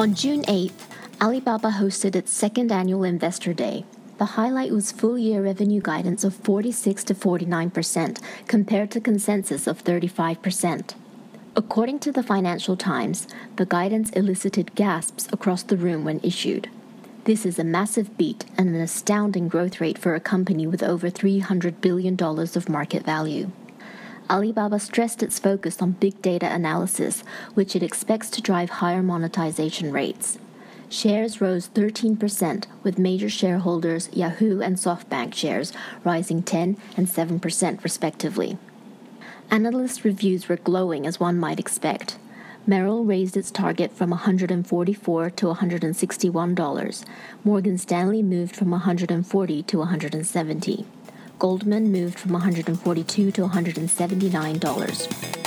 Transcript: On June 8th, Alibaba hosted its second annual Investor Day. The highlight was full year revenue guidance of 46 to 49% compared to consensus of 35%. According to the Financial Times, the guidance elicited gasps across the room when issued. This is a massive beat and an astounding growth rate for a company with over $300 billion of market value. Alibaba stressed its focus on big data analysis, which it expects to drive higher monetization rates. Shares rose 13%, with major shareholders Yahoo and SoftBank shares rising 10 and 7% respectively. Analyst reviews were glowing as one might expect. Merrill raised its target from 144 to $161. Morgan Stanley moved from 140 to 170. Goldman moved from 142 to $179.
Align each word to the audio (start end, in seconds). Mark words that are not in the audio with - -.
On 0.00 0.14
June 0.14 0.44
8th, 0.44 0.88
Alibaba 1.20 1.72
hosted 1.72 2.16
its 2.16 2.32
second 2.32 2.72
annual 2.72 3.04
Investor 3.04 3.52
Day. 3.52 3.84
The 4.16 4.24
highlight 4.24 4.72
was 4.72 4.92
full 4.92 5.18
year 5.18 5.42
revenue 5.42 5.82
guidance 5.82 6.24
of 6.24 6.34
46 6.36 7.04
to 7.04 7.14
49% 7.14 8.18
compared 8.46 8.90
to 8.92 9.00
consensus 9.02 9.66
of 9.66 9.84
35%. 9.84 10.94
According 11.54 11.98
to 11.98 12.12
the 12.12 12.22
Financial 12.22 12.78
Times, 12.78 13.28
the 13.56 13.66
guidance 13.66 14.08
elicited 14.12 14.74
gasps 14.74 15.28
across 15.34 15.62
the 15.62 15.76
room 15.76 16.06
when 16.06 16.20
issued. 16.22 16.70
This 17.24 17.44
is 17.44 17.58
a 17.58 17.62
massive 17.62 18.16
beat 18.16 18.46
and 18.56 18.70
an 18.70 18.80
astounding 18.80 19.48
growth 19.48 19.82
rate 19.82 19.98
for 19.98 20.14
a 20.14 20.20
company 20.20 20.66
with 20.66 20.82
over 20.82 21.10
$300 21.10 21.82
billion 21.82 22.16
of 22.18 22.68
market 22.70 23.04
value. 23.04 23.50
Alibaba 24.30 24.78
stressed 24.78 25.24
its 25.24 25.40
focus 25.40 25.82
on 25.82 25.92
big 25.92 26.22
data 26.22 26.46
analysis, 26.46 27.24
which 27.54 27.74
it 27.74 27.82
expects 27.82 28.30
to 28.30 28.40
drive 28.40 28.70
higher 28.70 29.02
monetization 29.02 29.90
rates. 29.90 30.38
Shares 30.88 31.40
rose 31.40 31.68
13%, 31.68 32.66
with 32.84 32.98
major 32.98 33.28
shareholders 33.28 34.08
Yahoo 34.12 34.60
and 34.60 34.76
SoftBank 34.76 35.34
shares 35.34 35.72
rising 36.04 36.44
10 36.44 36.76
and 36.96 37.08
7% 37.08 37.82
respectively. 37.82 38.56
Analyst 39.50 40.04
reviews 40.04 40.48
were 40.48 40.56
glowing 40.56 41.08
as 41.08 41.18
one 41.18 41.36
might 41.36 41.58
expect. 41.58 42.16
Merrill 42.66 43.04
raised 43.04 43.36
its 43.36 43.50
target 43.50 43.92
from 43.92 44.10
144 44.10 45.30
to 45.30 45.46
$161. 45.46 47.04
Morgan 47.42 47.78
Stanley 47.78 48.22
moved 48.22 48.54
from 48.54 48.70
140 48.70 49.62
to 49.64 49.78
170. 49.78 50.86
Goldman 51.40 51.90
moved 51.90 52.20
from 52.20 52.34
142 52.34 53.32
to 53.32 53.48
$179. 53.48 55.39